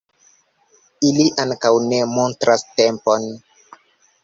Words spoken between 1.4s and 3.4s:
ankaŭ ne montras tempon.